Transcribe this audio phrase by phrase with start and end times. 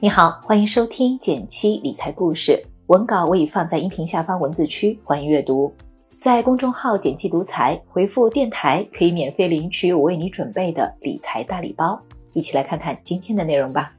[0.00, 5.74] 你好，欢迎收听减七理财故事，文稿我已放在音频下方文字区，欢迎阅读。
[6.20, 12.00] 在公众号“减七独裁，回复“电台”可以免费领取我为你准备的理财大礼包。
[12.32, 13.92] 一起来看看今天的内容吧。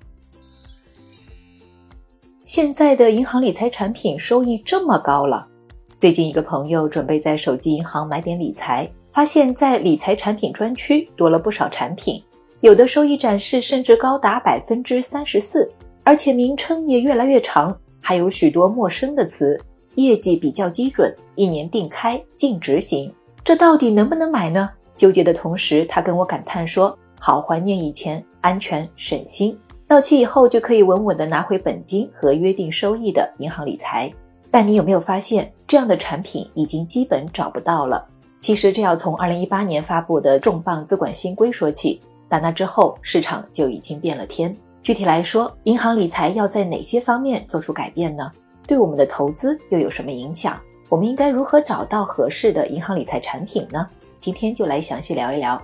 [2.45, 5.45] 现在的银行理财产品收益这么高了，
[5.97, 12.23] 最近一个朋友准备在手机银行买点理财，发现，在理财产品专区多了不少产品，
[12.61, 15.69] 有的收益展示甚至高达百分之三十四，
[16.09, 19.61] 而且名称也越来越长，还有许多陌生的词，
[19.93, 23.13] 业绩比较基准，一年定开，净执行，
[23.43, 24.71] 这到底能不能买呢？
[24.95, 29.55] 纠结的同时，他跟我感叹说：“好怀念以前安全省心。”
[29.87, 34.11] 到期以后就可以稳稳的拿回本金和约定收益的银行理财，
[34.49, 38.03] 但你有没有发现这样的产品已经基本找不到了？
[38.39, 44.51] 其实这要从二零一八年发布的重磅资管新规说起，打那之后市场就已经变了天。
[44.89, 48.31] 具体来说，银行理财要在哪些方面做出改变呢？
[48.65, 50.59] 对我们的投资又有什么影响？
[50.89, 53.87] 我们应该如何找到合适的银行理财产品呢？
[54.17, 55.61] 今天就来详细聊一聊。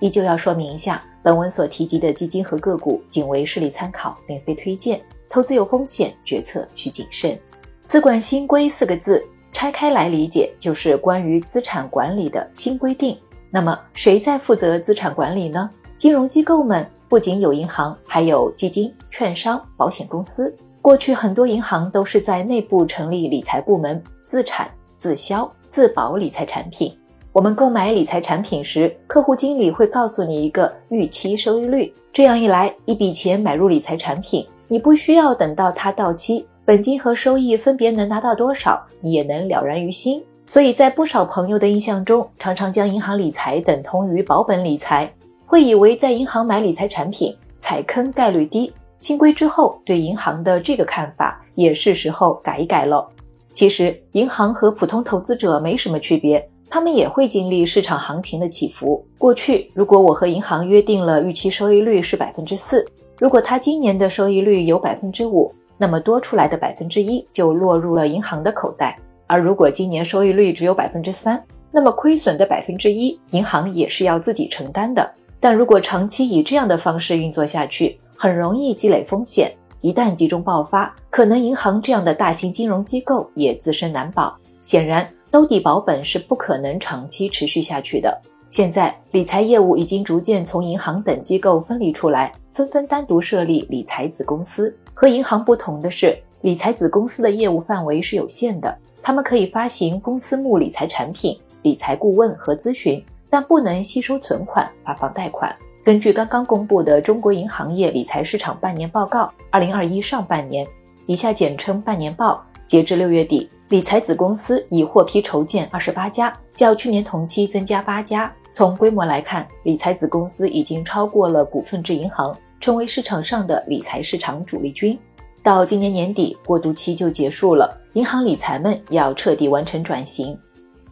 [0.00, 1.04] 依旧要说明一下。
[1.22, 4.98] 本文所提及的基金和个股仅为事例参考，并非推荐。
[5.28, 7.38] 投资有风险，决策需谨慎。
[7.86, 13.18] 资管新规四个字拆开来理解，就是关于资产管理的新规定。
[13.50, 15.68] 那么，谁在负责资产管理呢？
[15.98, 20.50] 金融机构们不仅有银行，还有基金、券商、保险公司。
[20.80, 26.98] 过去很多银行都是在内部成立理财部门，自产自销自保理财产品。
[27.30, 31.92] 我们购买理财产品时，客户经理会告诉你一个预期收益率。
[32.14, 40.24] 这样一来，一笔钱买入理财产品，你不需要等到它到期，本金和收益分别能拿到多少，你也能了然于心。
[40.46, 45.12] 所以在不少朋友的印象中，常常将银行理财等同于保本理财，
[45.52, 48.72] 会以为在银行买理财产品踩坑概率低。
[48.98, 53.06] 新规之后，对银行的这个看法也是时候改一改了。
[53.52, 56.42] 其实，银行和普通投资者没什么区别。
[56.70, 59.04] 他们也会经历市场行情的起伏。
[59.18, 62.82] 过去，如果我和银行约定了预期收益率是百分之四，
[63.18, 68.96] 如果他今年的收益率有百分之五，那么多出来的百分之一就落入了银行的口袋；
[69.26, 75.06] 而如果今年收益率只有百分之三，那么亏损的百分之一，银行也是要自己承担的。
[75.42, 84.38] 但如果长期以这样的方式运作下去，很容易积累风险，一旦集中爆发，可能银行这样的大型金融机构也自身难保。
[84.62, 85.04] 显然。
[85.32, 88.20] 兜底保本是不可能长期持续下去的。
[88.50, 94.76] 现在理财业务已经逐渐从银行等机构分离出来，纷纷单独设立理财子公司。
[94.92, 103.02] 和银行不同的是，理财子公司的业务范围是有限的，他们可以发行公司目理财产品、理财顾问和咨询，
[103.32, 105.50] 但不能吸收存款、发放贷款。
[105.82, 110.66] 根据刚刚公布的中国银行业理财市场半年报告（二零二一上半年），
[111.06, 113.48] 以下简称半年报，截至六月底。
[113.70, 118.30] 理财子公司已获批筹建二十八家，较去年同期增加八家。
[118.52, 124.98] 从规模来看，理财子公司已经超过了股份制银行，成为市场上的理财市场主力军。
[125.42, 130.38] 到今年年底，过渡期就结束了，银行理财们要彻底完成转型。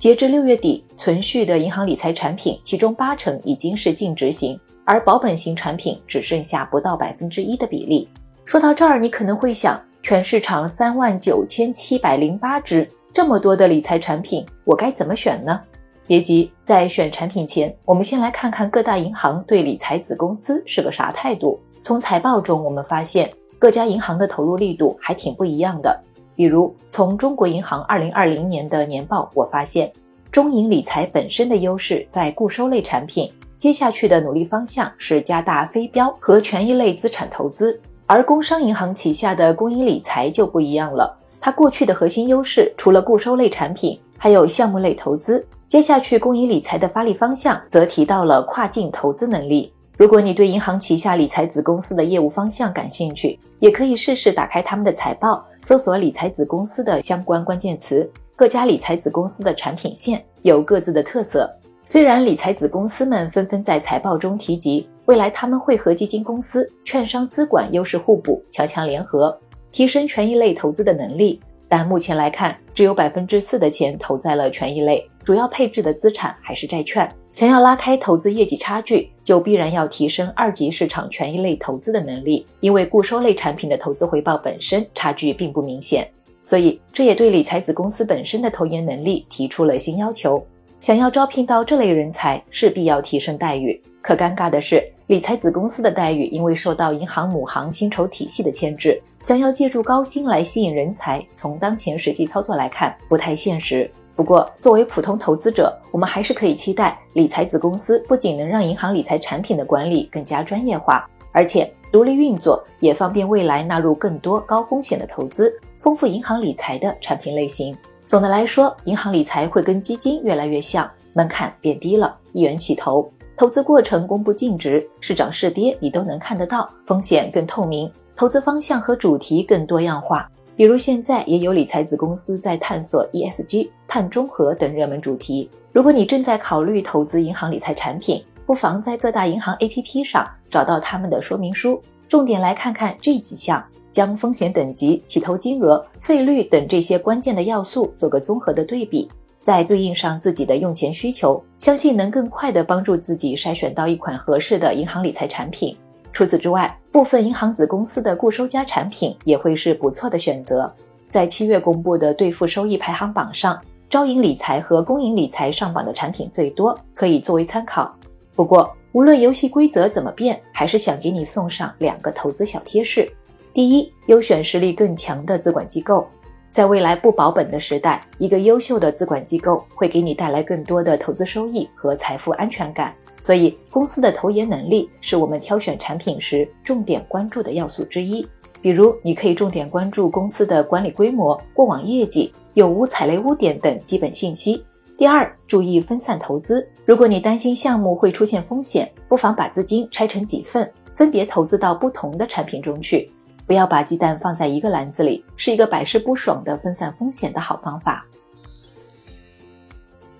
[0.00, 8.08] 截至六月底，存续的银行理财产品，其中八成已经是净值型，而保本型产品只剩下不到百分之一的比例。
[8.46, 9.78] 说到这儿，你可能会想。
[10.02, 15.60] 全市场三万九千七百零八只，这么多的理财产品，我该怎么选呢？
[16.06, 21.60] 别急，在选产品前，我们先来看看各大银行对理财子公司是个啥态度。
[21.82, 26.02] 从财报中，我们发现各家银行的投入力度还挺不一样的。
[26.40, 29.92] 比如，从中国银行二零二零年的年报，我发现
[30.32, 37.78] 中银理财本身的优势在固收类产品，接下去的努力方向是加大非标和权益类资产投资。
[38.06, 45.46] 而工商银行旗下的工银理财就不一样了，它过去的核心优势除了固收类产品，还有项目类投资。
[45.68, 49.70] 接下去，工银理财的发力方向则提到了跨境投资能力。
[50.00, 58.10] 如果你对银行旗下理财子公司的业务方向感兴趣，也可以试试打开他们的财报，搜索理财子公司的相关关键词。
[58.34, 61.54] 各家理财子公司的产品线有各自的特色。
[61.84, 69.38] 虽然理财子公司们纷纷在财报中提及，未来他们会和基金公司、券商资管优势互补，强强联合，
[69.70, 71.38] 提升权益类投资的能力。
[71.68, 77.06] 但目前来看，只有百分之四的钱投在了权益类，主要配置的资产还是债券。
[77.32, 86.10] 想要拉开投资业绩差距，就必然要提升二级市场权益类投资的能力，因为固收类产品的投资回报本身差距并不明显，
[86.42, 90.44] 所以这也对理财子公司本身的投研能力提出了新要求。
[90.80, 93.80] 想要招聘到这类人才，势必要提升待遇。
[94.02, 103.88] 可尴尬的是，理财子公司的待遇因为受到银行母行薪酬体系的牵制，想要借助高薪来吸引人才，从当前实际操作来看，不太现实。
[104.20, 117.74] 不过，作为普通投资者，我们还是可以期待理财子公司不仅能让银行理财产品的管理更加专业化，而且独立运作，也方便未来纳入更多高风险的投资，丰富银行理财的产品类型。
[118.06, 130.30] 总的来说，银行理财会跟基金越来越像，门槛变低了，一元起投，投资过程公布净值，是涨是跌你都能看得到，风险更透明，投资方向和主题更多样化。
[130.60, 135.48] 比如现在也有理财子公司在探索 ESG、碳中和等热门主题。
[135.72, 149.10] 如果你正在考虑投资银行理财产品，不妨在各大银行 APP 上找到他们的说明书，重点来看看这几项，将风险等级、起投金额、费率等这些关键的要素做个综合的对比，
[149.40, 155.74] 再对应上自己的用钱需求，相信能更快的帮助自己筛选到一款合适的银行理财产品。
[156.20, 160.70] 除此之外，部分银行子公司的固收加产品也会是不错的选择。
[161.08, 163.58] 在七月公布的兑付收益排行榜上，
[163.88, 167.90] 招银理财和工银理财上榜的产品最多，可以作为参考。
[168.36, 173.10] 不过，无论游戏规则怎么变，还是想给你送上两个投资小贴士：
[173.54, 176.06] 第一，优选实力更强的资管机构。
[176.52, 182.94] 在未来不保本的时代，一个优秀的资管机构会给你带来更多的投资收益和财富安全感。
[183.20, 188.26] 所以，公司的投研能力是我们挑选产品时重点关注的要素之一。
[188.62, 194.64] 比如，你可以重点关注公司的管理规模、过往业绩、有无踩雷污点等基本信息。
[194.96, 196.66] 第二，注意分散投资。
[196.84, 203.10] 如果你担心项目会出现风险，不妨把资金拆成几份，分别投资到不同的产品中去。
[203.46, 208.06] 不要把鸡蛋放在一个篮子里，是一个百试不爽的分散风险的好方法。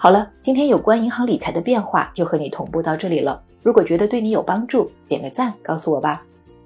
[0.02, 3.38] 好了，今天有关银行理财的变化就和你同步到这里了。
[3.62, 6.22] 如果觉得对你有帮助，点个赞告诉我吧。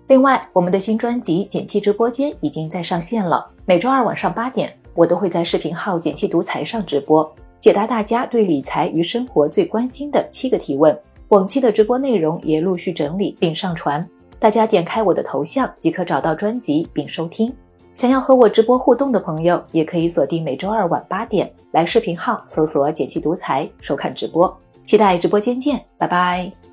[0.07, 7.29] 另外，我们的新专辑《简气直播间》已经在上线了，每周二晚上八点，我都会在视频号“简气独裁”上直播，
[7.59, 10.97] 解答大家对理财与生活最关心的七个提问。
[11.31, 14.09] 往期的直播内容也陆续整理并上传，
[14.39, 17.53] 大家点开我的头像即可找到专辑并收听。
[17.95, 24.53] 想要和我直播互动的朋友，也可以锁定每周二晚八点来视频号搜索“简气独裁”收看直播，
[24.83, 26.64] 期待直播间见，拜拜。